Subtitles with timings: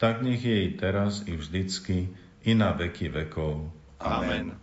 [0.00, 2.08] tak nech je i teraz i vždycky,
[2.48, 3.68] i na veky vekov.
[4.00, 4.56] Amen.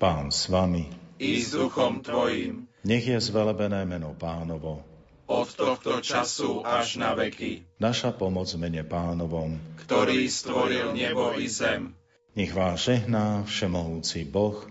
[0.00, 0.88] Pán s vami.
[1.20, 2.64] I s duchom tvojim.
[2.84, 4.80] Nech je zvelebené meno pánovo.
[5.28, 7.64] Od tohto času až na veky.
[7.80, 9.56] Naša pomoc mene pánovom.
[9.84, 11.96] Ktorý stvoril nebo i zem.
[12.36, 14.64] Nech vás žehná všemohúci Boh,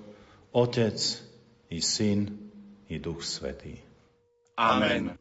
[0.53, 0.99] Otec
[1.69, 2.51] i Syn
[2.89, 3.81] i Duch Svetý.
[4.57, 5.17] Amen.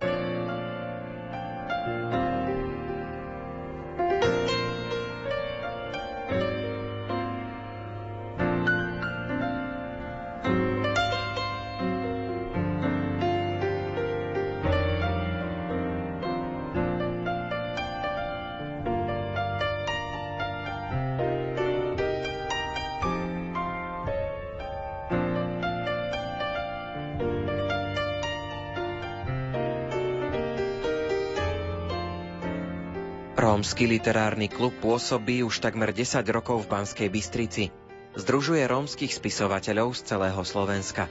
[33.62, 37.71] Rómsky literárny klub pôsobí už takmer 10 rokov v Banskej Bystrici.
[38.19, 41.07] Združuje rómskych spisovateľov z celého Slovenska.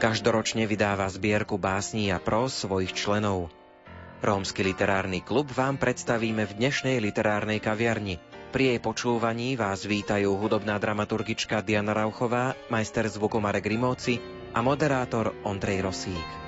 [0.00, 3.52] Každoročne vydáva zbierku básní a prós svojich členov.
[4.24, 8.24] Rómsky literárny klub vám predstavíme v dnešnej literárnej kaviarni.
[8.56, 14.16] Pri jej počúvaní vás vítajú hudobná dramaturgička Diana Rauchová, majster zvuku Marek Rimóci
[14.56, 16.45] a moderátor Ondrej Rosík.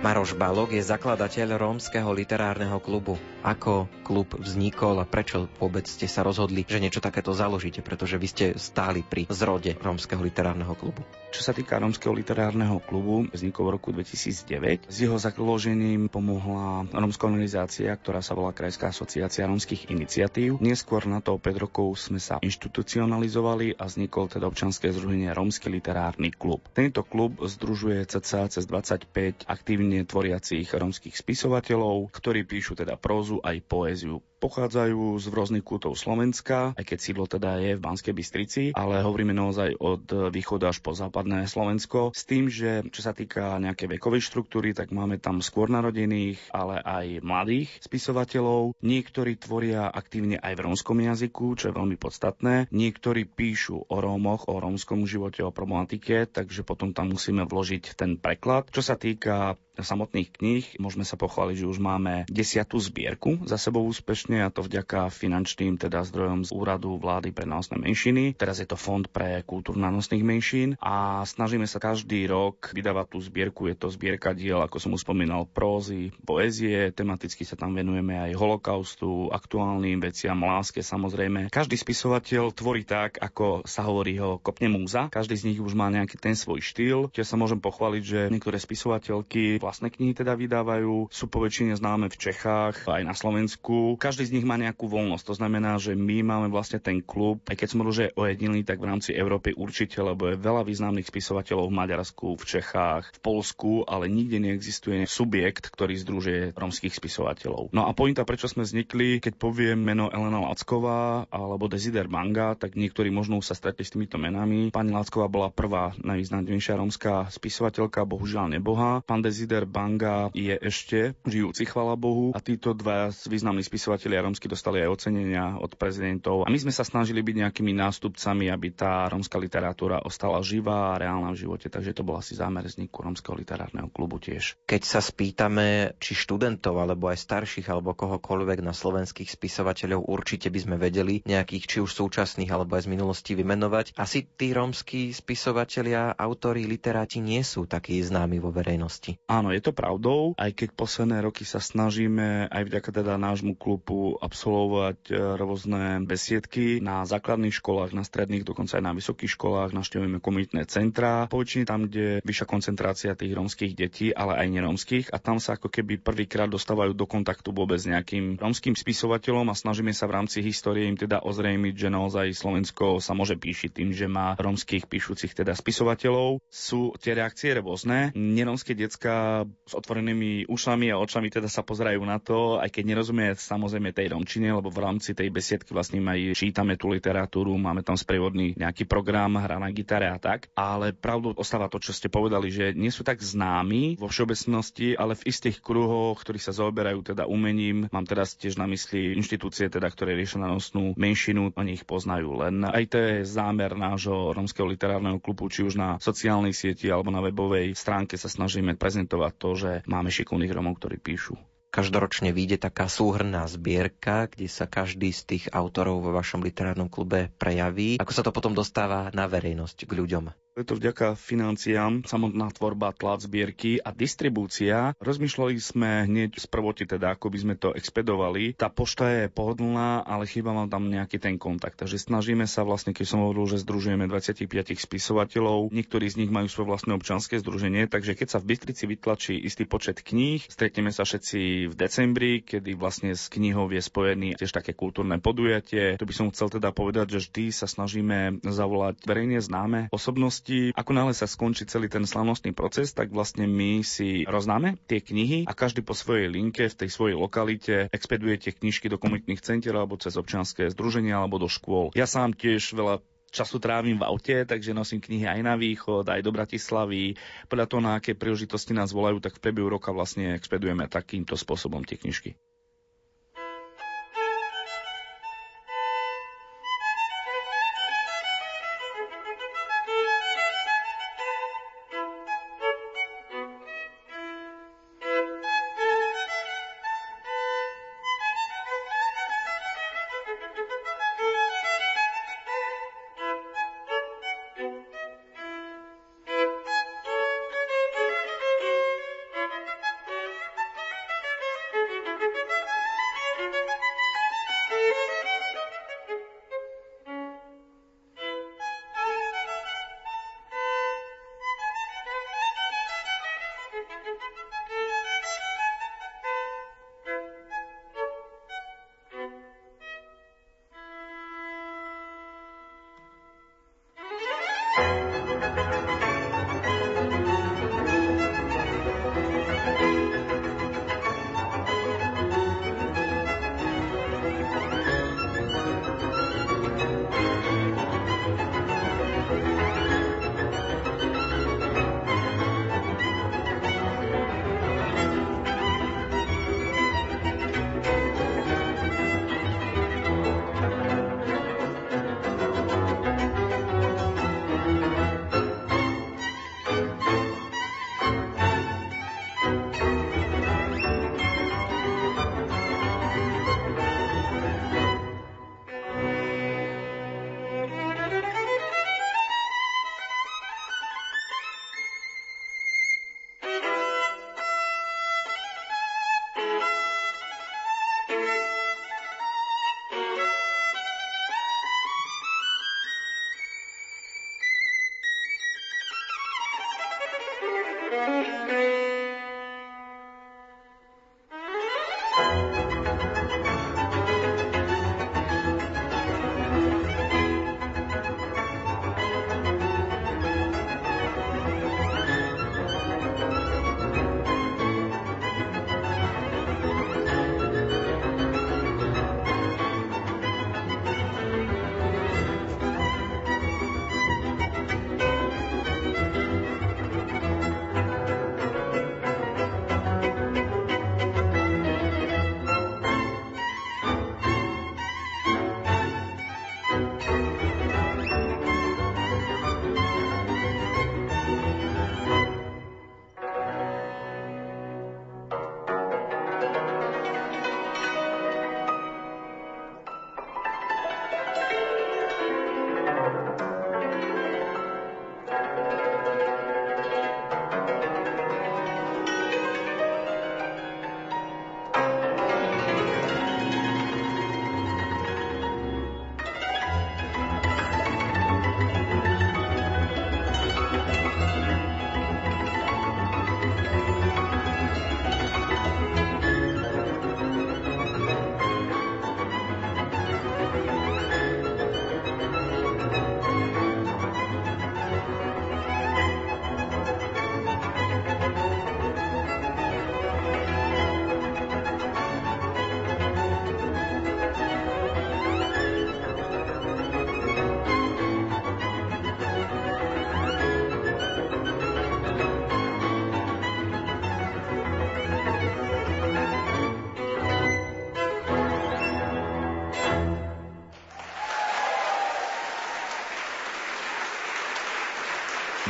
[0.00, 3.20] Maroš Balok je zakladateľ Rómskeho literárneho klubu.
[3.44, 8.28] Ako klub vznikol a prečo vôbec ste sa rozhodli, že niečo takéto založíte, pretože vy
[8.28, 11.04] ste stáli pri zrode Rómskeho literárneho klubu?
[11.36, 14.88] Čo sa týka Rómskeho literárneho klubu, vznikol v roku 2009.
[14.88, 20.64] S jeho zakložením pomohla rómska organizácia, ktorá sa volá Krajská asociácia rómskych iniciatív.
[20.64, 26.32] Neskôr na to 5 rokov sme sa inštitucionalizovali a vznikol teda občanské združenie Rómsky literárny
[26.32, 26.64] klub.
[26.72, 33.42] Tento klub združuje cca cez 25 aktívnych aktívne tvoriacich rómskych spisovateľov, ktorí píšu teda prózu
[33.42, 38.62] aj poéziu pochádzajú z rôznych kútov Slovenska, aj keď sídlo teda je v Banskej Bystrici,
[38.72, 43.60] ale hovoríme naozaj od východu až po západné Slovensko, s tým, že čo sa týka
[43.60, 48.80] nejakej vekovej štruktúry, tak máme tam skôr narodených, ale aj mladých spisovateľov.
[48.80, 52.72] Niektorí tvoria aktívne aj v rómskom jazyku, čo je veľmi podstatné.
[52.72, 58.16] Niektorí píšu o Rómoch, o rómskom živote, o problematike, takže potom tam musíme vložiť ten
[58.16, 58.72] preklad.
[58.72, 60.66] Čo sa týka samotných kníh.
[60.76, 63.84] Môžeme sa pochváliť, že už máme desiatú zbierku za sebou
[64.30, 68.38] úspešne a to vďaka finančným teda zdrojom z úradu vlády pre nánosné menšiny.
[68.38, 73.18] Teraz je to Fond pre kultúru nánosných menšín a snažíme sa každý rok vydávať tú
[73.18, 73.66] zbierku.
[73.66, 76.94] Je to zbierka diel, ako som už spomínal, prózy, poézie.
[76.94, 81.50] Tematicky sa tam venujeme aj holokaustu, aktuálnym veciam, láske samozrejme.
[81.50, 85.10] Každý spisovateľ tvorí tak, ako sa hovorí ho kopne múza.
[85.10, 87.10] Každý z nich už má nejaký ten svoj štýl.
[87.10, 92.06] Tiež sa môžem pochváliť, že niektoré spisovateľky vlastné knihy teda vydávajú, sú po väčšine známe
[92.12, 93.96] v Čechách, aj na Slovensku.
[93.96, 97.56] Každý z nich má nejakú voľnosť, to znamená, že my máme vlastne ten klub, aj
[97.56, 101.78] keď sme že ojedinili, tak v rámci Európy určite, lebo je veľa významných spisovateľov v
[101.80, 107.74] Maďarsku, v Čechách, v Polsku, ale nikde neexistuje subjekt, ktorý združuje romských spisovateľov.
[107.74, 112.78] No a pointa, prečo sme vznikli, keď poviem meno Elena Lacková alebo Desider Manga, tak
[112.78, 114.70] niektorí možno sa stretli s týmito menami.
[114.70, 119.02] Pani Lacková bola prvá najvýznamnejšia romská spisovateľka, bohužiaľ neboha.
[119.02, 122.30] Pán Desider Banga je ešte žijúci, chvala Bohu.
[122.36, 123.66] A títo dva významní
[124.10, 126.42] spisovatelia rómsky dostali aj ocenenia od prezidentov.
[126.42, 130.98] A my sme sa snažili byť nejakými nástupcami, aby tá rómska literatúra ostala živá a
[130.98, 131.70] reálna v živote.
[131.70, 134.58] Takže to bol asi zámer vzniku rómskeho literárneho klubu tiež.
[134.66, 140.58] Keď sa spýtame, či študentov, alebo aj starších, alebo kohokoľvek na slovenských spisovateľov, určite by
[140.58, 143.94] sme vedeli nejakých, či už súčasných, alebo aj z minulosti vymenovať.
[143.94, 149.22] Asi tí rómsky spisovatelia, autori, literáti nie sú takí známi vo verejnosti.
[149.30, 153.99] Áno, je to pravdou, aj keď posledné roky sa snažíme aj vďaka teda nášmu klubu
[154.18, 160.18] absolvovať e, rôzne besiedky na základných školách, na stredných, dokonca aj na vysokých školách, naštevujeme
[160.22, 165.36] komunitné centra, poväčšine tam, kde vyššia koncentrácia tých rómskych detí, ale aj nerómskych a tam
[165.38, 170.08] sa ako keby prvýkrát dostávajú do kontaktu vôbec s nejakým rómskym spisovateľom a snažíme sa
[170.08, 174.38] v rámci histórie im teda ozrejmiť, že naozaj Slovensko sa môže píšiť tým, že má
[174.38, 176.42] rómskych píšucich teda spisovateľov.
[176.48, 178.14] Sú tie reakcie rôzne.
[178.14, 183.34] Nerómske decka s otvorenými ušami a očami teda sa pozerajú na to, aj keď nerozumie
[183.34, 187.82] samozrejme najmä tej romčine, lebo v rámci tej besiedky vlastne aj čítame tú literatúru, máme
[187.82, 190.46] tam sprievodný nejaký program, hra na gitare a tak.
[190.54, 195.18] Ale pravdou ostáva to, čo ste povedali, že nie sú tak známi vo všeobecnosti, ale
[195.18, 199.90] v istých kruhoch, ktorí sa zaoberajú teda umením, mám teraz tiež na mysli inštitúcie, teda,
[199.90, 202.46] ktoré riešia na nosnú menšinu, oni ich poznajú.
[202.46, 207.10] Len aj to je zámer nášho romského literárneho klubu, či už na sociálnej sieti alebo
[207.10, 211.49] na webovej stránke sa snažíme prezentovať to, že máme šikovných Romov, ktorí píšu.
[211.70, 217.30] Každoročne vyjde taká súhrná zbierka, kde sa každý z tých autorov vo vašom literárnom klube
[217.38, 218.02] prejaví.
[218.02, 220.34] Ako sa to potom dostáva na verejnosť k ľuďom?
[220.58, 224.98] Je to vďaka financiám, samotná tvorba, tlát zbierky a distribúcia.
[224.98, 228.58] Rozmýšľali sme hneď z prvoti, teda ako by sme to expedovali.
[228.58, 231.78] Tá pošta je pohodlná, ale chýba vám tam nejaký ten kontakt.
[231.78, 236.50] Takže snažíme sa vlastne, keď som hovoril, že združujeme 25 spisovateľov, niektorí z nich majú
[236.50, 241.06] svoje vlastné občanské združenie, takže keď sa v Bystrici vytlačí istý počet kníh, stretneme sa
[241.06, 246.00] všetci v decembri, kedy vlastne s knihou je spojený tiež také kultúrne podujatie.
[246.00, 250.92] To by som chcel teda povedať, že vždy sa snažíme zavolať verejne známe osobnosti ako
[250.96, 255.52] náhle sa skončí celý ten slavnostný proces, tak vlastne my si roznáme tie knihy a
[255.52, 260.00] každý po svojej linke v tej svojej lokalite expeduje tie knižky do komunitných centier alebo
[260.00, 261.92] cez občianske združenia alebo do škôl.
[261.92, 266.20] Ja sám tiež veľa času trávim v aute, takže nosím knihy aj na východ, aj
[266.20, 267.14] do Bratislavy.
[267.46, 271.86] Podľa toho, na aké príležitosti nás volajú, tak v priebehu roka vlastne expedujeme takýmto spôsobom
[271.86, 272.34] tie knižky.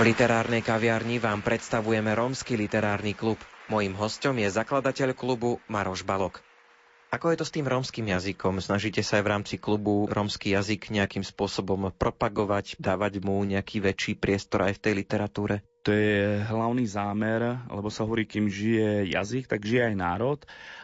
[0.01, 3.37] V literárnej kaviarni vám predstavujeme Rómsky literárny klub.
[3.69, 6.41] Mojím hostom je zakladateľ klubu Maroš Balok.
[7.13, 8.65] Ako je to s tým rómskym jazykom?
[8.65, 14.17] Snažíte sa aj v rámci klubu rómsky jazyk nejakým spôsobom propagovať, dávať mu nejaký väčší
[14.17, 15.61] priestor aj v tej literatúre?
[15.85, 20.41] To je hlavný zámer, lebo sa hovorí, kým žije jazyk, tak žije aj národ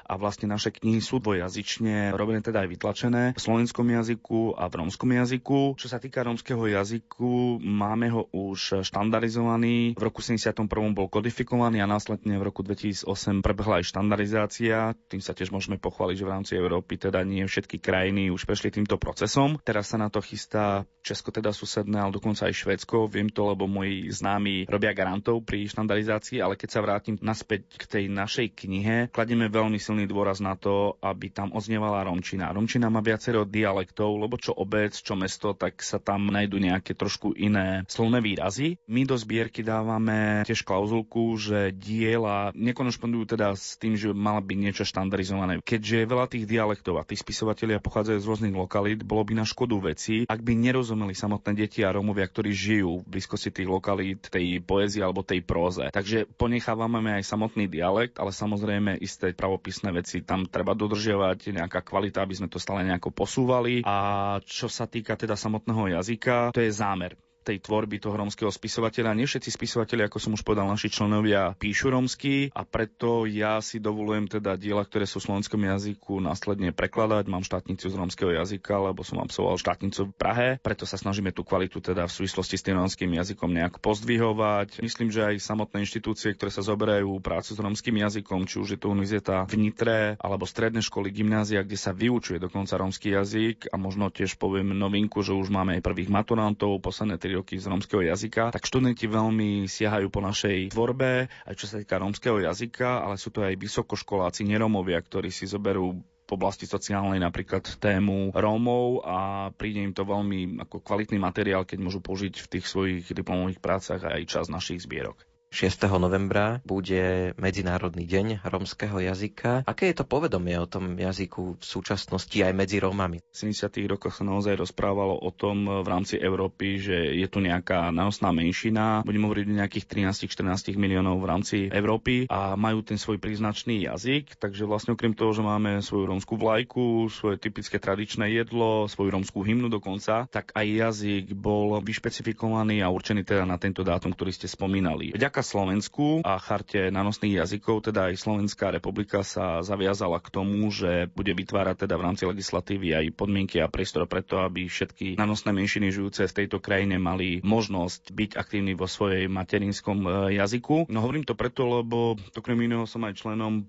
[0.07, 4.75] a vlastne naše knihy sú dvojazyčne robené teda aj vytlačené v slovenskom jazyku a v
[4.79, 5.75] rómskom jazyku.
[5.75, 9.99] Čo sa týka rómskeho jazyku, máme ho už štandardizovaný.
[9.99, 10.63] V roku 71.
[10.95, 14.95] bol kodifikovaný a následne v roku 2008 prebehla aj štandardizácia.
[15.11, 18.71] Tým sa tiež môžeme pochváliť, že v rámci Európy teda nie všetky krajiny už prešli
[18.71, 19.59] týmto procesom.
[19.67, 23.07] Teraz sa na to chystá Česko teda susedné, ale dokonca aj Švedsko.
[23.07, 27.85] Viem to, lebo moji známi robia garantov pri štandardizácii, ale keď sa vrátim naspäť k
[27.87, 32.53] tej našej knihe, kladieme veľmi silný silný dôraz na to, aby tam oznievala romčina.
[32.53, 37.33] Romčina má viacero dialektov, lebo čo obec, čo mesto, tak sa tam nájdú nejaké trošku
[37.33, 38.76] iné slovné výrazy.
[38.85, 44.59] My do zbierky dávame tiež klauzulku, že diela nekonešpondujú teda s tým, že mala byť
[44.61, 45.65] niečo štandardizované.
[45.65, 49.49] Keďže je veľa tých dialektov a tí spisovatelia pochádzajú z rôznych lokalít, bolo by na
[49.49, 54.29] škodu veci, ak by nerozumeli samotné deti a Rómovia, ktorí žijú v blízkosti tých lokalít,
[54.29, 55.88] tej poézie alebo tej próze.
[55.88, 61.87] Takže ponechávame aj samotný dialekt, ale samozrejme isté pravopisné jasné veci tam treba dodržiavať, nejaká
[61.87, 63.87] kvalita, aby sme to stále nejako posúvali.
[63.87, 67.14] A čo sa týka teda samotného jazyka, to je zámer
[67.47, 69.15] tej tvorby toho rómskeho spisovateľa.
[69.15, 73.79] Nie všetci spisovateľi, ako som už povedal, naši členovia píšu rómsky a preto ja si
[73.79, 77.31] dovolujem teda diela, ktoré sú v slovenskom jazyku následne prekladať.
[77.31, 81.47] Mám štátnicu z rómskeho jazyka, lebo som absolvoval štátnicu v Prahe, preto sa snažíme tú
[81.47, 84.83] kvalitu teda v súvislosti s tým rómskym jazykom nejak pozdvihovať.
[84.83, 88.79] Myslím, že aj samotné inštitúcie, ktoré sa zoberajú prácu s rómskym jazykom, či už je
[88.81, 93.76] to univerzita v Nitre alebo stredné školy, gymnázia, kde sa vyučuje dokonca rómsky jazyk a
[93.79, 98.57] možno tiež poviem novinku, že už máme aj prvých maturantov, posledné roky z rómskeho jazyka,
[98.57, 103.28] tak študenti veľmi siahajú po našej tvorbe, aj čo sa týka rómskeho jazyka, ale sú
[103.28, 109.19] to aj vysokoškoláci neromovia, ktorí si zoberú v oblasti sociálnej napríklad tému Rómov a
[109.55, 114.02] príde im to veľmi ako kvalitný materiál, keď môžu použiť v tých svojich diplomových prácach
[114.02, 115.23] aj čas našich zbierok.
[115.55, 115.88] 6.
[115.97, 119.65] novembra bude Medzinárodný deň rómskeho jazyka.
[119.65, 123.25] Aké je to povedomie o tom jazyku v súčasnosti aj medzi Rómami?
[123.33, 123.88] V 70.
[123.88, 129.00] rokoch sa naozaj rozprávalo o tom v rámci Európy, že je tu nejaká nánosná menšina,
[129.07, 129.87] budeme hovoriť o nejakých
[130.29, 135.33] 13-14 miliónov v rámci Európy a majú ten svoj príznačný jazyk, takže vlastne okrem toho,
[135.33, 140.67] že máme svoju rómskú vlajku, svoje typické tradičné jedlo, svoju rómskú hymnu dokonca, tak aj
[140.69, 145.17] jazyk bol vyšpecifikovaný a určený teda na tento dátum, ktorý ste spomínali.
[145.17, 151.09] Vďaka Slovensku a charte nanosných jazykov, teda aj Slovenská republika sa zaviazala k tomu, že
[151.12, 155.90] bude vytvárať teda v rámci legislatívy aj podmienky a priestor preto, aby všetky nanosné menšiny
[155.93, 160.87] žijúce v tejto krajine mali možnosť byť aktívni vo svojej materinskom e, jazyku.
[160.93, 163.64] No hovorím to preto, lebo okrem iného som aj členom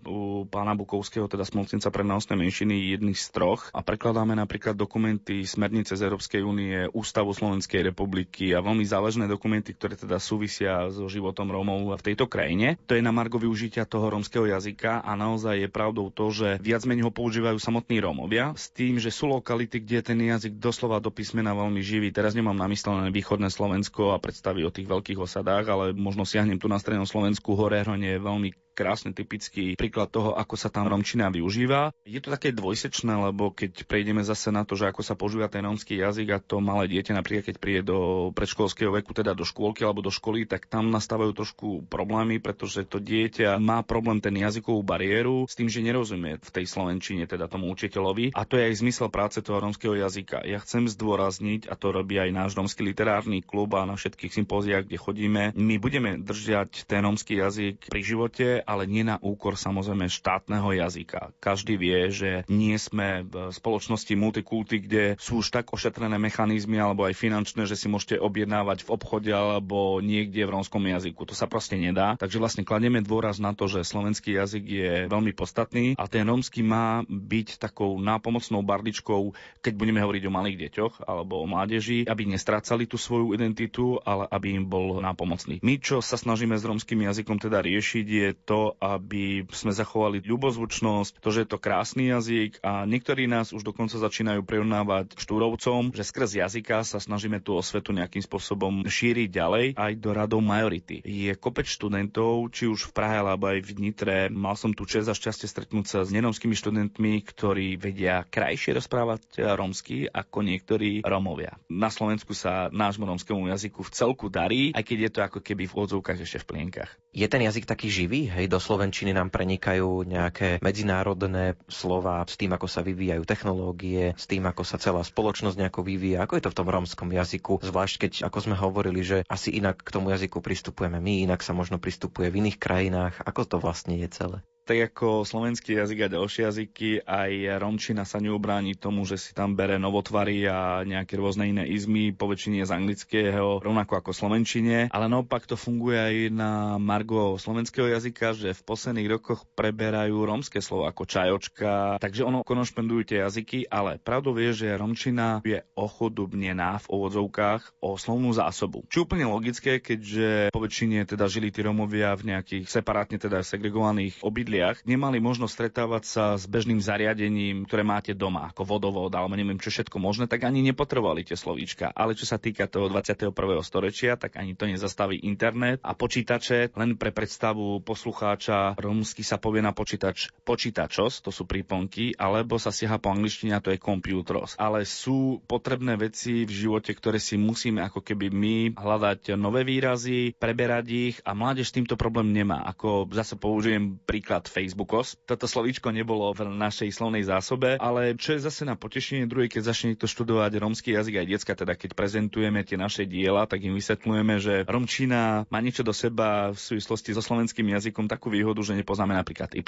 [0.51, 5.97] pána Bukovského, teda smolcenca pre nanosné menšiny, jedných z troch a prekladáme napríklad dokumenty smernice
[5.97, 11.49] z Európskej únie, Ústavu Slovenskej republiky a veľmi závažné dokumenty, ktoré teda súvisia so životom
[11.57, 12.77] Rómov v tejto krajine.
[12.85, 16.85] To je na margo využitia toho rómskeho jazyka a naozaj je pravdou to, že viac
[16.85, 21.09] menej ho používajú samotní Rómovia, s tým, že sú lokality, kde ten jazyk doslova do
[21.09, 22.13] písmena veľmi živý.
[22.13, 26.29] Teraz nemám na mysle len východné Slovensko a predstavy o tých veľkých osadách, ale možno
[26.29, 27.57] siahnem tu na strednom Slovensku.
[27.57, 31.89] Horehron je veľmi krásny typický príklad toho, ako sa tam romčina využíva.
[32.05, 35.65] Je to také dvojsečné, lebo keď prejdeme zase na to, že ako sa používa ten
[35.65, 39.81] romský jazyk a to malé dieťa napríklad keď príde do predškolského veku, teda do škôlky
[39.81, 44.85] alebo do školy, tak tam nastávajú trošku problémy, pretože to dieťa má problém ten jazykovú
[44.85, 48.37] bariéru s tým, že nerozumie v tej slovenčine, teda tomu učiteľovi.
[48.37, 50.45] A to je aj zmysel práce toho romského jazyka.
[50.45, 54.85] Ja chcem zdôrazniť, a to robí aj náš romský literárny klub a na všetkých sympóziách,
[54.85, 60.11] kde chodíme, my budeme držať ten romský jazyk pri živote ale nie na úkor samozrejme
[60.11, 61.31] štátneho jazyka.
[61.39, 67.07] Každý vie, že nie sme v spoločnosti multikulty, kde sú už tak ošetrené mechanizmy alebo
[67.07, 71.23] aj finančné, že si môžete objednávať v obchode alebo niekde v rómskom jazyku.
[71.23, 72.19] To sa proste nedá.
[72.19, 76.59] Takže vlastne kladieme dôraz na to, že slovenský jazyk je veľmi podstatný a ten rómsky
[76.59, 79.31] má byť takou nápomocnou barličkou,
[79.63, 84.27] keď budeme hovoriť o malých deťoch alebo o mládeži, aby nestrácali tú svoju identitu, ale
[84.27, 85.63] aby im bol nápomocný.
[85.63, 90.25] My, čo sa snažíme s rómskym jazykom teda riešiť, je to, to, aby sme zachovali
[90.25, 95.93] ľubozvučnosť, to, že je to krásny jazyk a niektorí nás už dokonca začínajú prirovnávať štúrovcom,
[95.93, 101.05] že skrz jazyka sa snažíme tú osvetu nejakým spôsobom šíriť ďalej aj do radov majority.
[101.05, 104.17] Je kopec študentov, či už v Prahe alebo aj v Nitre.
[104.33, 109.37] Mal som tu čest a šťastie stretnúť sa s nenomskými študentmi, ktorí vedia krajšie rozprávať
[109.53, 111.61] rómsky ako niektorí Rómovia.
[111.69, 115.69] Na Slovensku sa nášmu rómskému jazyku v celku darí, aj keď je to ako keby
[115.69, 116.89] v odzovkách ešte v plienkach.
[117.13, 118.29] Je ten jazyk taký živý?
[118.29, 124.25] Hej, do Slovenčiny nám prenikajú nejaké medzinárodné slova s tým, ako sa vyvíjajú technológie, s
[124.25, 126.23] tým, ako sa celá spoločnosť nejako vyvíja.
[126.25, 127.61] Ako je to v tom rómskom jazyku?
[127.61, 131.55] Zvlášť keď, ako sme hovorili, že asi inak k tomu jazyku pristupujeme my, inak sa
[131.55, 133.21] možno pristupuje v iných krajinách.
[133.23, 134.39] Ako to vlastne je celé?
[134.67, 139.55] Tak ako slovenský jazyk a ďalšie jazyky, aj romčina sa neubráni tomu, že si tam
[139.55, 144.91] bere novotvary a nejaké rôzne iné izmy, po väčšine z anglického, rovnako ako slovenčine.
[144.91, 150.59] Ale naopak to funguje aj na margo slovenského jazyka, že v posledných rokoch preberajú rómske
[150.59, 156.83] slovo ako čajočka, takže ono konošpendujú tie jazyky, ale pravdou vie, že romčina je ochodubnená
[156.83, 158.83] v ovodzovkách o slovnú zásobu.
[158.91, 164.19] Čo úplne logické, keďže po väčšine teda žili tí Romovia v nejakých separátne teda segregovaných
[164.19, 169.37] obydliach obydliach nemali možnosť stretávať sa s bežným zariadením, ktoré máte doma, ako vodovod alebo
[169.37, 171.93] neviem čo všetko možné, tak ani nepotrebovali tie slovíčka.
[171.93, 173.29] Ale čo sa týka toho 21.
[173.61, 176.73] storočia, tak ani to nezastaví internet a počítače.
[176.73, 182.73] Len pre predstavu poslucháča romsky sa povie na počítač počítačos, to sú príponky, alebo sa
[182.73, 184.57] siaha po angličtine a to je komputros.
[184.57, 190.33] Ale sú potrebné veci v živote, ktoré si musíme ako keby my hľadať nové výrazy,
[190.33, 192.65] preberať ich a mládež týmto problém nemá.
[192.65, 195.19] Ako zase použijem príklad Facebookos.
[195.27, 199.71] Toto slovíčko nebolo v našej slovnej zásobe, ale čo je zase na potešenie druhej, keď
[199.71, 203.75] začne niekto študovať romský jazyk aj decka, teda keď prezentujeme tie naše diela, tak im
[203.75, 208.77] vysvetľujeme, že romčina má niečo do seba v súvislosti so slovenským jazykom takú výhodu, že
[208.77, 209.63] nepoznáme napríklad y,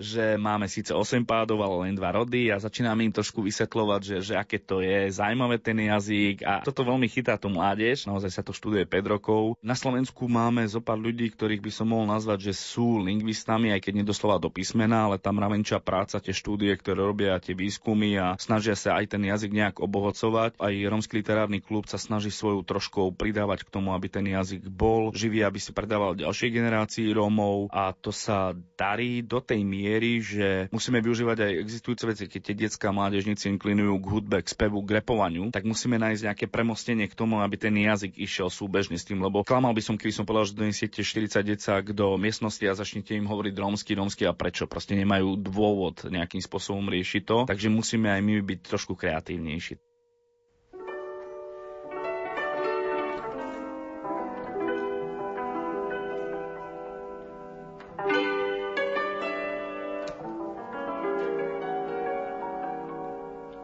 [0.00, 4.16] že máme síce 8 pádov, ale len dva rody a začíname im trošku vysvetľovať, že,
[4.32, 8.42] že aké to je, zaujímavé ten jazyk a toto veľmi chytá tú mládež, naozaj sa
[8.42, 9.58] to študuje 5 rokov.
[9.60, 13.80] Na Slovensku máme zo pár ľudí, ktorých by som mohol nazvať, že sú lingvistami, aj
[13.82, 18.38] keď doslova do písmena, ale tam mravenčia práca, tie štúdie, ktoré robia, tie výskumy a
[18.38, 20.62] snažia sa aj ten jazyk nejak obohocovať.
[20.62, 25.10] Aj Romský literárny klub sa snaží svoju troškou pridávať k tomu, aby ten jazyk bol
[25.10, 30.70] živý, aby si predával ďalšej generácii Rómov a to sa darí do tej miery, že
[30.70, 35.02] musíme využívať aj existujúce veci, keď tie detská mládežníci inklinujú k hudbe, k spevu, k
[35.02, 39.18] repovaniu, tak musíme nájsť nejaké premostenie k tomu, aby ten jazyk išiel súbežne s tým,
[39.18, 43.16] lebo klamal by som, keby som povedal, že donesiete 40 decák do miestnosti a začnete
[43.16, 44.68] im hovoriť rómsky, rómsky a prečo.
[44.68, 49.80] Proste nemajú dôvod nejakým spôsobom riešiť to, takže musíme aj my byť trošku kreatívnejší.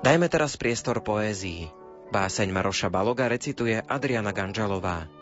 [0.02, 1.70] Dajme teraz priestor poézii.
[2.10, 5.21] Báseň Maroša Baloga recituje Adriana Ganžalová.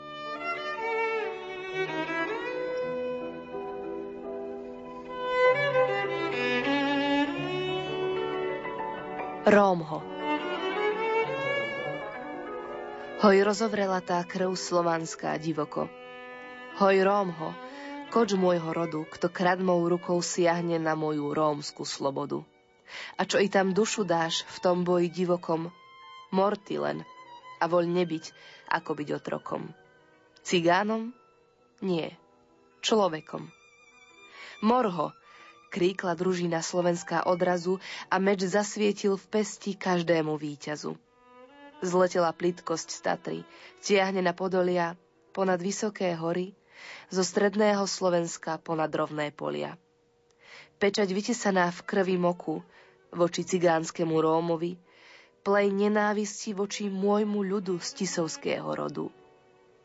[9.41, 10.05] Rómho.
[13.25, 15.89] Hoj rozovrela tá krv slovanská divoko.
[16.77, 17.57] Hoj Rómho,
[18.13, 22.45] koč môjho rodu, kto kradmou rukou siahne na moju rómsku slobodu.
[23.17, 25.73] A čo i tam dušu dáš v tom boji divokom,
[26.37, 27.01] morty len
[27.61, 28.25] a voľ nebyť,
[28.77, 29.73] ako byť otrokom.
[30.45, 31.17] Cigánom?
[31.81, 32.13] Nie,
[32.85, 33.49] človekom.
[34.61, 35.17] Morho,
[35.71, 37.79] kríkla družina slovenská odrazu
[38.11, 40.99] a meč zasvietil v pesti každému víťazu.
[41.81, 43.41] Zletela plitkosť z Tatry,
[43.81, 44.99] tiahne na Podolia,
[45.33, 46.53] ponad vysoké hory,
[47.09, 49.79] zo stredného Slovenska ponad rovné polia.
[50.77, 52.61] Pečať vytesaná v krvi moku,
[53.15, 54.77] voči cigánskemu Rómovi,
[55.41, 59.09] plej nenávisti voči môjmu ľudu z tisovského rodu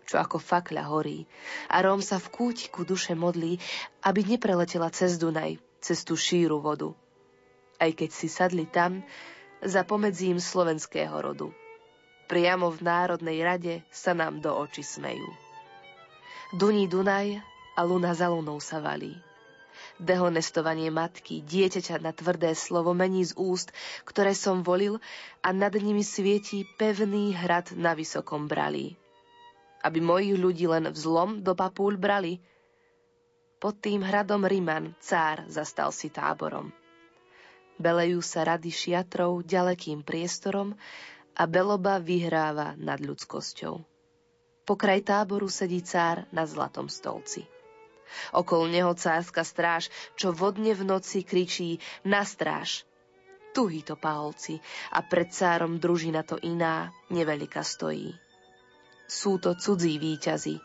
[0.05, 1.25] čo ako fakľa horí.
[1.73, 3.57] A Róm sa v kútiku duše modlí,
[4.05, 6.97] aby nepreletela cez Dunaj, cez tú šíru vodu.
[7.77, 9.05] Aj keď si sadli tam,
[9.61, 11.53] za pomedzím slovenského rodu.
[12.25, 15.29] Priamo v Národnej rade sa nám do očí smejú.
[16.57, 17.37] Duní Dunaj
[17.77, 19.13] a luna za lunou sa valí.
[20.01, 23.69] Dehonestovanie matky, dieťaťa na tvrdé slovo mení z úst,
[24.09, 24.97] ktoré som volil
[25.45, 28.97] a nad nimi svietí pevný hrad na vysokom bralí.
[29.85, 32.33] Aby mojich ľudí len vzlom do papúľ brali–
[33.59, 36.69] pod tým hradom Riman cár zastal si táborom.
[37.75, 40.75] Belejú sa rady šiatrov ďalekým priestorom
[41.35, 43.83] a Beloba vyhráva nad ľudskosťou.
[44.65, 47.43] Pokraj táboru sedí cár na zlatom stolci.
[48.31, 52.87] Okol neho cárska stráž, čo vodne v noci kričí na stráž.
[53.51, 54.59] Tuhý to pálci
[54.91, 58.15] a pred cárom družina to iná, neveľká stojí.
[59.05, 60.59] Sú to cudzí výťazi,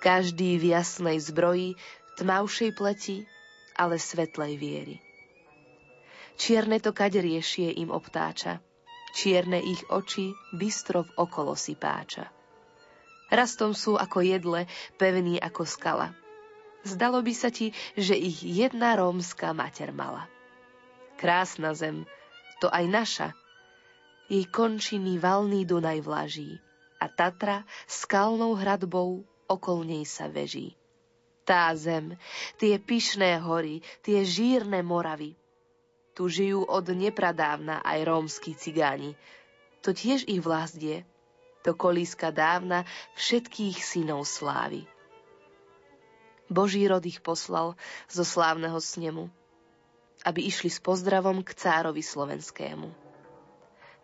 [0.00, 1.76] každý v jasnej zbroji,
[2.18, 3.26] tmavšej pleti,
[3.74, 4.96] ale svetlej viery.
[6.34, 8.58] Čierne to kade riešie im obtáča,
[9.14, 12.26] čierne ich oči bystro v okolo si páča.
[13.30, 14.66] Rastom sú ako jedle,
[14.98, 16.10] pevný ako skala–
[16.84, 20.28] Zdalo by sa ti, že ich jedna rómska mater mala.
[21.16, 22.04] Krásna zem,
[22.60, 23.28] to aj naša.
[24.28, 26.60] Jej končiny valný Dunaj vlaží
[27.00, 30.76] a Tatra skalnou hradbou okol nej sa veží.
[31.44, 32.16] Tá zem,
[32.56, 35.36] tie pyšné hory, tie žírne moravy.
[36.16, 39.12] Tu žijú od nepradávna aj rómsky cigáni.
[39.84, 41.04] To tiež ich vlast je.
[41.68, 44.88] To kolíska dávna všetkých synov slávy.
[46.48, 47.76] Boží rod ich poslal
[48.08, 49.28] zo slávneho snemu,
[50.24, 52.88] aby išli s pozdravom k cárovi slovenskému.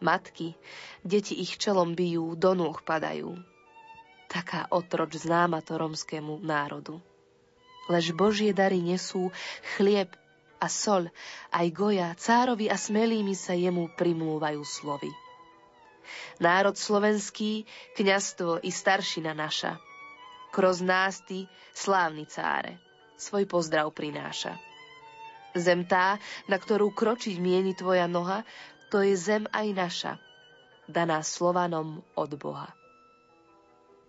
[0.01, 0.57] Matky,
[1.05, 3.37] deti ich čelom bijú, do nôh padajú.
[4.29, 7.01] Taká otroč známa to romskému národu.
[7.89, 9.33] Lež Božie dary nesú
[9.77, 10.13] chlieb
[10.61, 11.09] a sol,
[11.55, 15.09] aj goja, cárovi a smelými sa jemu primlúvajú slovy.
[16.43, 17.65] Národ slovenský,
[17.97, 19.79] kňastvo i staršina naša–
[20.51, 22.83] Kroz nás ty, slávny cáre,
[23.15, 24.59] svoj pozdrav prináša.
[25.55, 26.19] Zem tá,
[26.51, 28.43] na ktorú kročiť mieni tvoja noha,
[28.91, 30.13] to je zem aj naša,
[30.91, 32.75] daná Slovanom od Boha.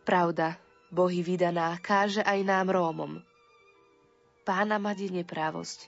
[0.02, 0.58] Pravda,
[0.90, 3.22] Bohy vydaná, káže aj nám Rómom.
[4.42, 5.80] Pána mať je neprávosť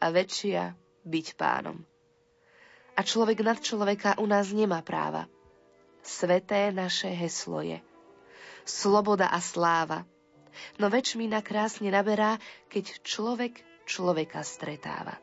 [0.00, 0.72] a väčšia
[1.04, 1.84] byť pánom.
[2.96, 5.28] A človek nad človeka u nás nemá práva.
[6.00, 7.80] Sveté naše heslo je–
[8.66, 10.02] sloboda a sláva.
[10.82, 15.16] No väčšmina krásne naberá, keď človek človeka stretáva.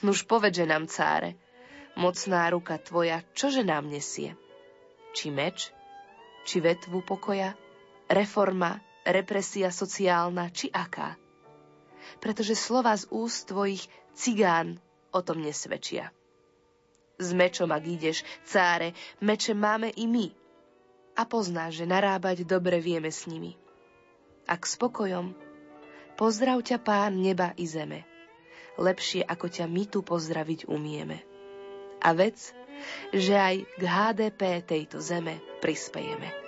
[0.00, 1.36] Nuž povedže nám, cáre,
[1.94, 4.32] mocná ruka tvoja, čože nám nesie?
[5.12, 5.72] Či meč?
[6.48, 7.52] Či vetvu pokoja?
[8.06, 11.14] Reforma, represia sociálna, či aká?
[12.18, 14.82] Pretože slova z úst tvojich cigán
[15.14, 16.10] o tom nesvedčia.
[17.16, 18.92] S mečom, ak ideš, cáre,
[19.24, 20.26] meče máme i my,
[21.16, 23.56] a pozná, že narábať dobre vieme s nimi.
[24.44, 25.32] Ak spokojom,
[26.20, 28.04] pozdrav ťa pán neba i zeme,
[28.76, 31.24] lepšie ako ťa my tu pozdraviť umieme.
[32.04, 32.52] A vec,
[33.10, 36.45] že aj k HDP tejto zeme prispejeme.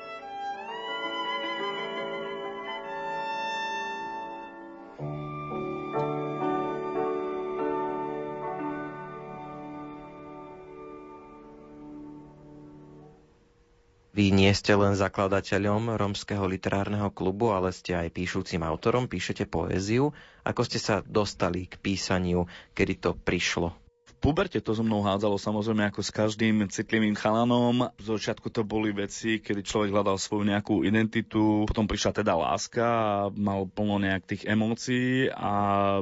[14.48, 20.16] Nie ste len zakladateľom Romského literárneho klubu, ale ste aj píšucim autorom, píšete poéziu.
[20.40, 23.76] Ako ste sa dostali k písaniu, kedy to prišlo?
[24.18, 27.90] Puberte to so mnou hádzalo samozrejme ako s každým citlivým chalanom.
[28.02, 32.84] Z začiatku to boli veci, kedy človek hľadal svoju nejakú identitu, potom prišla teda láska
[32.84, 35.52] a mal plno nejak tých emócií a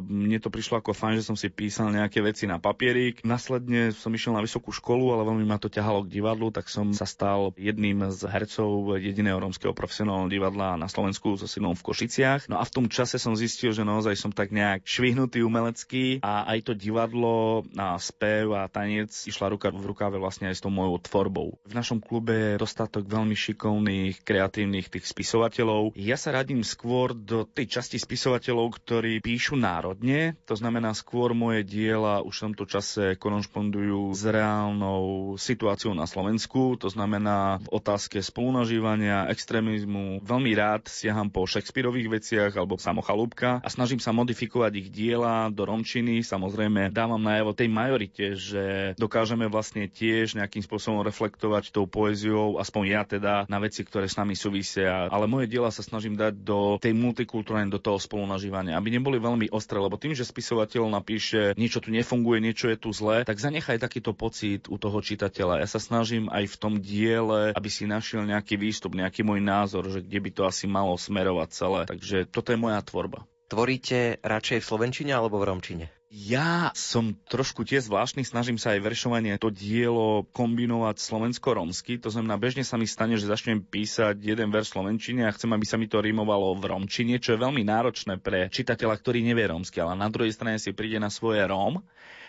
[0.01, 3.21] mne to prišlo ako fajn, že som si písal nejaké veci na papierik.
[3.23, 6.97] Následne som išiel na vysokú školu, ale veľmi ma to ťahalo k divadlu, tak som
[6.97, 12.49] sa stal jedným z hercov jediného rómskeho profesionálneho divadla na Slovensku so synom v Košiciach.
[12.49, 16.49] No a v tom čase som zistil, že naozaj som tak nejak švihnutý umelecký a
[16.49, 20.71] aj to divadlo a spev a tanec išla ruka v rukáve vlastne aj s tou
[20.71, 21.59] mojou tvorbou.
[21.67, 25.99] V našom klube je dostatok veľmi šikovných, kreatívnych tých spisovateľov.
[25.99, 31.67] Ja sa radím skôr do tej časti spisovateľov, ktorí píšu národne, to znamená skôr moje
[31.67, 38.21] diela už v tomto čase korešpondujú s reálnou situáciou na Slovensku, to znamená v otázke
[38.23, 40.23] spolunažívania, extrémizmu.
[40.23, 45.65] Veľmi rád siaham po Shakespeareových veciach alebo samochalúbka a snažím sa modifikovať ich diela do
[45.65, 46.21] romčiny.
[46.21, 48.65] Samozrejme dávam najavo tej major majorite, že
[49.01, 54.21] dokážeme vlastne tiež nejakým spôsobom reflektovať tou poéziou, aspoň ja teda, na veci, ktoré s
[54.21, 55.09] nami súvisia.
[55.09, 59.49] Ale moje diela sa snažím dať do tej multikultúrnej, do toho spolunažívania, aby neboli veľmi
[59.49, 63.81] ostré, lebo tým, že spisovateľ napíše niečo tu nefunguje, niečo je tu zlé, tak zanechaj
[63.81, 65.65] takýto pocit u toho čitateľa.
[65.65, 69.89] Ja sa snažím aj v tom diele, aby si našiel nejaký výstup, nejaký môj názor,
[69.89, 71.81] že kde by to asi malo smerovať celé.
[71.89, 73.25] Takže toto je moja tvorba.
[73.49, 75.96] Tvoríte radšej v slovenčine alebo v romčine?
[76.07, 81.99] Ja som trošku tiež zvláštny, snažím sa aj veršovanie to dielo kombinovať slovensko-romsky.
[81.99, 85.67] To znamená, bežne sa mi stane, že začnem písať jeden verš slovenčine a chcem, aby
[85.67, 89.83] sa mi to rimovalo v romčine, čo je veľmi náročné pre čitateľa, ktorý nevie romsky,
[89.83, 91.83] ale na druhej strane si príde na svoje rom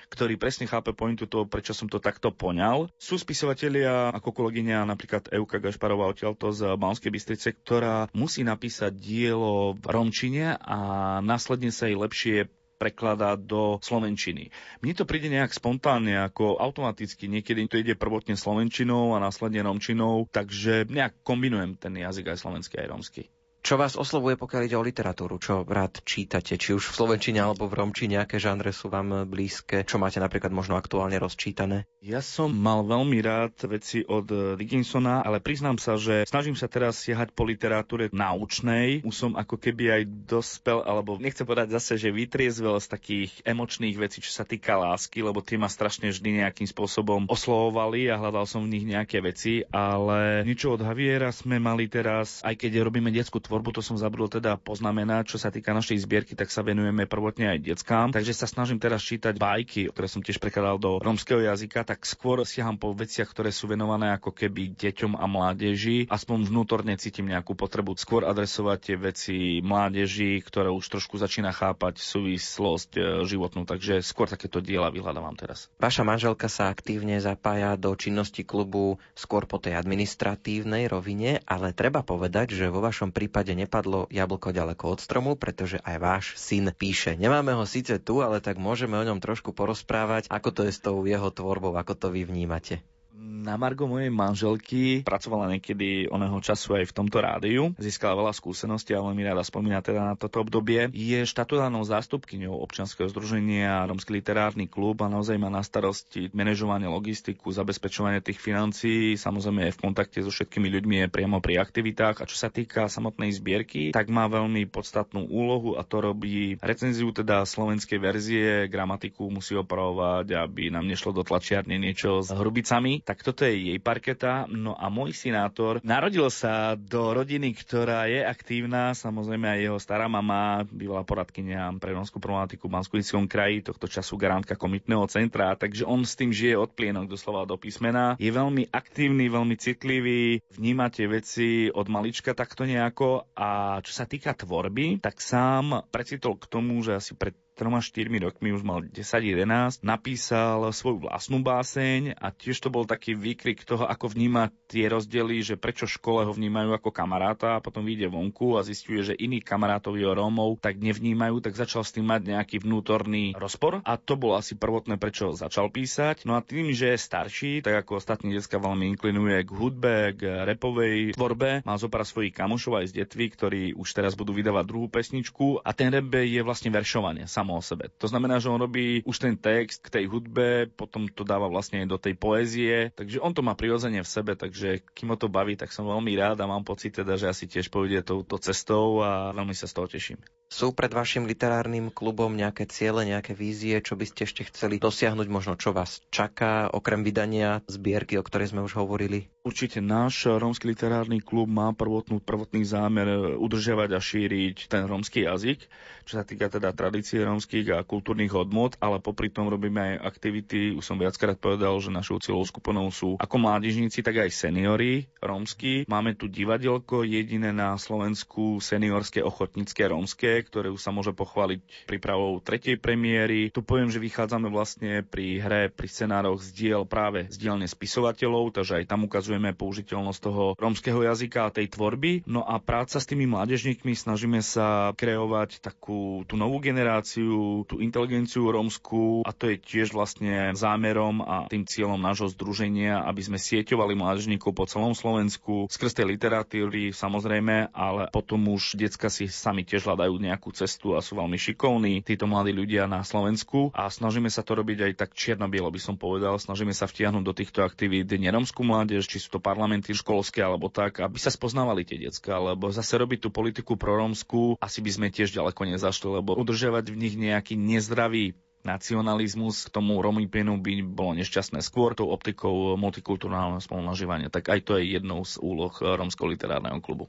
[0.07, 2.87] ktorý presne chápe pointu toho, prečo som to takto poňal.
[2.95, 9.75] Sú spisovatelia ako kolegyňa napríklad Euka Gašparová odtiaľto z Banskej Bystrice, ktorá musí napísať dielo
[9.75, 10.79] v romčine a
[11.19, 14.53] následne sa jej lepšie prekladá do slovenčiny.
[14.85, 17.25] Mne to príde nejak spontánne, ako automaticky.
[17.25, 22.79] Niekedy to ide prvotne slovenčinou a následne romčinou, takže nejak kombinujem ten jazyk aj slovenský
[22.79, 23.23] aj romský.
[23.67, 25.43] Čo vás oslovuje, pokiaľ ide o literatúru?
[25.43, 26.55] Čo rád čítate?
[26.55, 28.15] Či už v slovenčine alebo v romčine?
[28.15, 29.83] Aké žánre sú vám blízke?
[29.83, 31.83] Čo máte napríklad možno aktuálne rozčítané?
[31.99, 37.03] Ja som mal veľmi rád veci od Dickinsona, ale priznám sa, že snažím sa teraz
[37.03, 39.03] siahať po literatúre naučnej.
[39.03, 43.99] Už som ako keby aj dospel, alebo nechcem povedať zase, že vytriezvel z takých emočných
[43.99, 48.47] vecí, čo sa týka lásky, lebo tie ma strašne vždy nejakým spôsobom oslovovali a hľadal
[48.47, 53.11] som v nich nejaké veci, ale niečo od Javiera sme mali teraz, aj keď robíme
[53.11, 56.61] detskú tvorbu, tvorbu, to som zabudol teda poznamenať, čo sa týka našej zbierky, tak sa
[56.61, 58.13] venujeme prvotne aj deckám.
[58.13, 62.45] Takže sa snažím teraz čítať bajky, ktoré som tiež prekladal do romského jazyka, tak skôr
[62.45, 66.05] siaham po veciach, ktoré sú venované ako keby deťom a mládeži.
[66.05, 71.97] Aspoň vnútorne cítim nejakú potrebu skôr adresovať tie veci mládeži, ktoré už trošku začína chápať
[71.97, 73.65] súvislosť e, životnú.
[73.65, 75.65] Takže skôr takéto diela vyhľadávam teraz.
[75.81, 82.05] Vaša manželka sa aktívne zapája do činnosti klubu skôr po tej administratívnej rovine, ale treba
[82.05, 86.67] povedať, že vo vašom prípade prípade nepadlo jablko ďaleko od stromu, pretože aj váš syn
[86.75, 87.15] píše.
[87.15, 90.83] Nemáme ho síce tu, ale tak môžeme o ňom trošku porozprávať, ako to je s
[90.83, 92.83] tou jeho tvorbou, ako to vy vnímate.
[93.17, 97.73] Na Margo mojej manželky pracovala niekedy oného času aj v tomto rádiu.
[97.81, 100.85] Získala veľa skúseností a veľmi rada spomína teda na toto obdobie.
[100.93, 107.49] Je štatutárnou zástupkyňou občianskeho združenia Romský literárny klub a naozaj má na starosti manažovanie logistiku,
[107.49, 109.17] zabezpečovanie tých financií.
[109.17, 112.21] Samozrejme je v kontakte so všetkými ľuďmi je priamo pri aktivitách.
[112.21, 117.09] A čo sa týka samotnej zbierky, tak má veľmi podstatnú úlohu a to robí recenziu
[117.09, 123.23] teda slovenskej verzie, gramatiku musí opravovať, aby nám nešlo do tlačiarne niečo s hrubicami tak
[123.23, 124.43] toto je jej parketa.
[124.51, 130.11] No a môj synátor narodil sa do rodiny, ktorá je aktívna, samozrejme aj jeho stará
[130.11, 135.87] mama bývala poradkynia pre romskú problematiku v Banskonickom kraji, tohto času garantka komitného centra, takže
[135.87, 138.19] on s tým žije od plienok doslova do písmena.
[138.19, 144.03] Je veľmi aktívny, veľmi citlivý, vníma tie veci od malička takto nejako a čo sa
[144.03, 149.81] týka tvorby, tak sám precitol k tomu, že asi pred 3-4 rokmi, už mal 10-11,
[149.81, 155.41] napísal svoju vlastnú báseň a tiež to bol taký výkrik toho, ako vníma tie rozdiely,
[155.41, 159.41] že prečo škole ho vnímajú ako kamaráta a potom vyjde vonku a zistuje, že iní
[159.41, 164.13] kamarátovi o Rómov tak nevnímajú, tak začal s tým mať nejaký vnútorný rozpor a to
[164.13, 166.29] bolo asi prvotné, prečo začal písať.
[166.29, 170.45] No a tým, že je starší, tak ako ostatní detská veľmi inklinuje k hudbe, k
[170.45, 174.65] repovej tvorbe, má zo pár svojich kamošov aj z detvy, ktorí už teraz budú vydávať
[174.69, 177.87] druhú pesničku a ten rap je vlastne veršovanie samo o sebe.
[178.03, 181.87] To znamená, že on robí už ten text k tej hudbe, potom to dáva vlastne
[181.87, 185.55] do tej poézie, takže on to má prirodzene v sebe, takže kým ho to baví,
[185.55, 189.31] tak som veľmi rád a mám pocit teda, že asi tiež pôjde touto cestou a
[189.31, 190.19] veľmi sa z toho teším.
[190.51, 195.27] Sú pred vašim literárnym klubom nejaké ciele, nejaké vízie, čo by ste ešte chceli dosiahnuť,
[195.27, 199.27] možno čo vás čaká, okrem vydania zbierky, o ktorej sme už hovorili?
[199.43, 205.67] Určite náš rómsky literárny klub má prvotnú, prvotný zámer udržiavať a šíriť ten rómsky jazyk,
[206.07, 210.73] čo sa týka teda tradície rómskych a kultúrnych hodnot, ale popri tom robíme aj aktivity,
[210.73, 215.85] už som viackrát povedal, že našou cieľou skupinou sú ako mládežníci, tak aj seniori rómsky.
[215.85, 222.41] Máme tu divadelko jediné na Slovensku seniorské ochotnícke rómske, ktoré už sa môže pochváliť prípravou
[222.41, 223.53] tretej premiéry.
[223.53, 228.57] Tu poviem, že vychádzame vlastne pri hre, pri scenároch z diel práve z dielne spisovateľov,
[228.57, 232.25] takže aj tam ukazujeme použiteľnosť toho rómskeho jazyka a tej tvorby.
[232.25, 237.26] No a práca s tými mládežníkmi snažíme sa kreovať takú tú novú generáciu,
[237.67, 243.21] tú inteligenciu rómsku a to je tiež vlastne zámerom a tým cieľom nášho združenia, aby
[243.21, 249.29] sme sieťovali mládežníkov po celom Slovensku skrz tej literatúry samozrejme, ale potom už decka si
[249.29, 253.71] sami tiež hľadajú nejakú cestu a sú veľmi šikovní, títo mladí ľudia na Slovensku.
[253.73, 257.33] A snažíme sa to robiť aj tak čierno-bielo by som povedal, snažíme sa vtiahnuť do
[257.33, 262.01] týchto aktivít neromskú mládež, či sú to parlamenty školské alebo tak, aby sa spoznávali tie
[262.01, 266.91] decka, lebo zase robiť tú politiku proromskú asi by sme tiež ďaleko nezašli, lebo udržiavať
[266.91, 268.35] v nich nejaký nezdravý
[268.67, 274.27] nacionalizmus k tomu romipenu by bolo nešťastné skôr tou optikou multikulturálneho spolunažívania.
[274.27, 277.07] Tak aj to je jednou z úloh Romského literárneho klubu.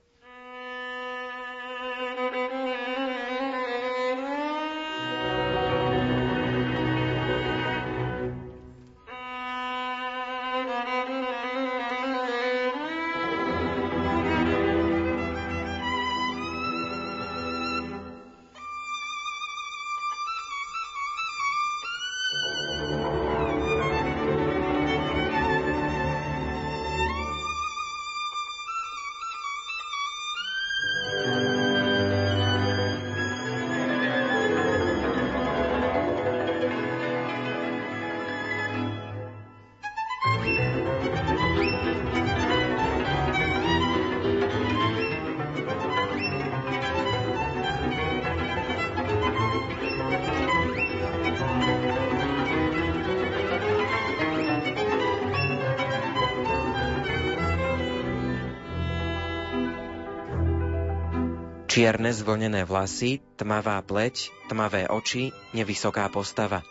[61.69, 66.65] Čierne zvlnené vlasy, tmavá pleť, tmavé oči, nevysoká postava.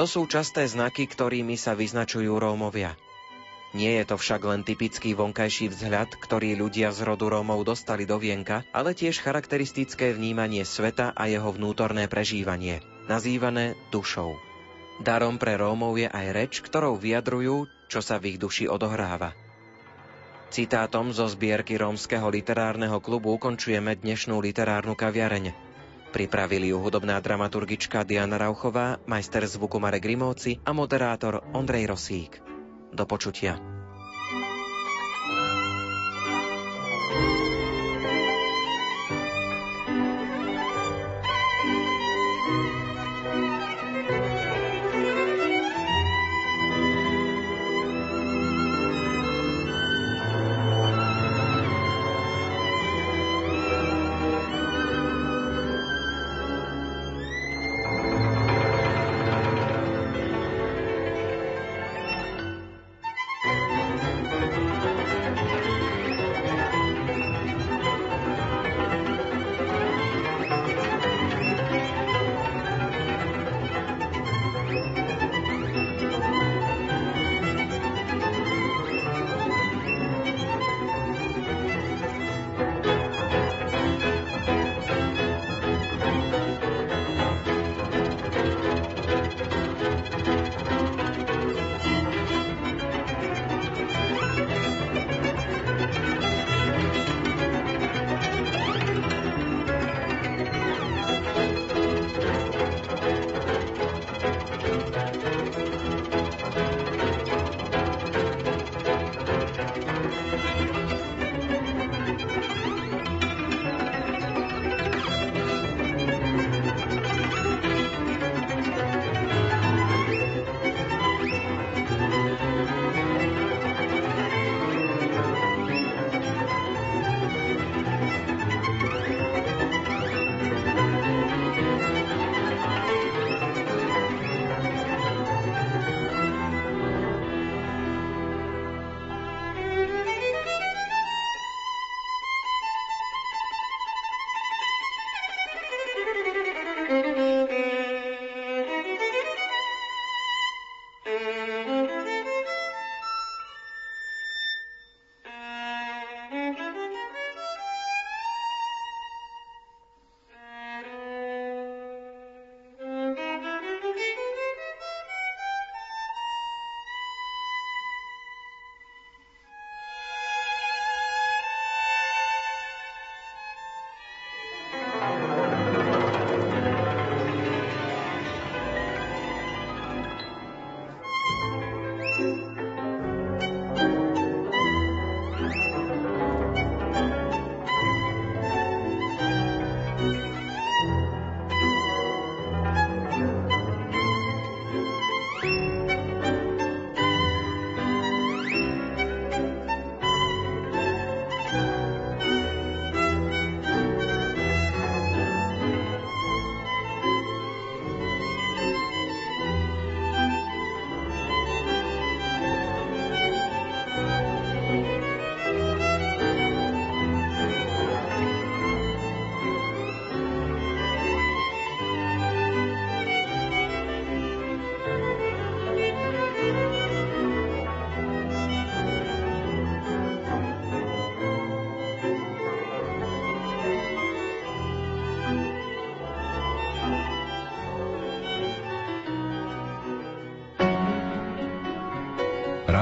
[0.00, 2.96] To sú časté znaky, ktorými sa vyznačujú Rómovia.
[3.76, 8.16] Nie je to však len typický vonkajší vzhľad, ktorý ľudia z rodu Rómov dostali do
[8.16, 12.80] vienka, ale tiež charakteristické vnímanie sveta a jeho vnútorné prežívanie,
[13.12, 14.40] nazývané dušou.
[15.04, 19.41] Darom pre Rómov je aj reč, ktorou vyjadrujú, čo sa v ich duši odohráva.
[20.52, 25.56] Citátom zo zbierky rómskeho literárneho klubu ukončujeme dnešnú literárnu kaviareň.
[26.12, 32.44] Pripravili ju hudobná dramaturgička Diana Rauchová, majster zvuku Marek Grimovci a moderátor Ondrej Rosík.
[32.92, 33.56] Do počutia.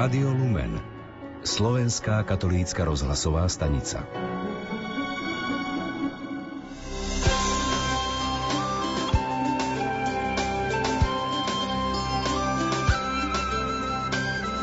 [0.00, 0.80] Rádio Lumen
[1.44, 4.00] Slovenská katolícka rozhlasová stanica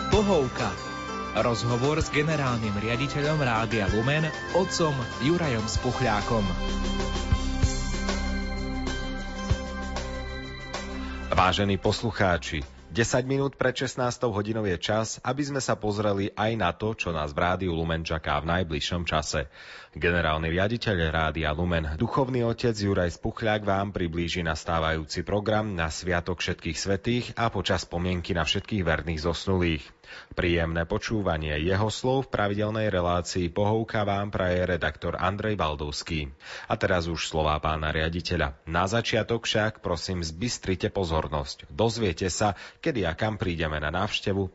[0.10, 0.70] Pohovka
[1.38, 4.26] Rozhovor s generálnym riaditeľom Rádia Lumen,
[4.58, 6.46] otcom Jurajom Spuchľákom.
[11.30, 12.66] Vážení poslucháči,
[12.98, 17.14] 10 minút pred 16 hodinou je čas, aby sme sa pozreli aj na to, čo
[17.14, 19.54] nás v Rádiu Lumen čaká v najbližšom čase.
[19.94, 26.78] Generálny riaditeľ Rádia Lumen, duchovný otec Juraj Spuchľák vám priblíži nastávajúci program na Sviatok všetkých
[26.82, 29.97] svetých a počas pomienky na všetkých verných zosnulých.
[30.34, 36.32] Príjemné počúvanie jeho slov v pravidelnej relácii Pohovka vám praje redaktor Andrej Baldovský.
[36.72, 38.56] A teraz už slová pána riaditeľa.
[38.64, 41.68] Na začiatok však prosím zbystrite pozornosť.
[41.68, 44.48] Dozviete sa, kedy a kam prídeme na návštevu